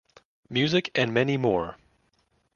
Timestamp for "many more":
1.13-1.75